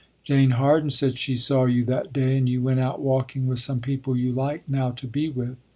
Jane 0.23 0.53
Harden 0.57 0.89
said 0.89 1.19
she 1.19 1.35
saw 1.35 1.65
you 1.65 1.83
that 1.85 2.11
day 2.11 2.35
and 2.35 2.49
you 2.49 2.59
went 2.63 2.79
out 2.79 3.01
walking 3.01 3.45
with 3.45 3.59
some 3.59 3.81
people 3.81 4.17
you 4.17 4.31
like 4.31 4.67
now 4.67 4.89
to 4.89 5.05
be 5.05 5.29
with. 5.29 5.57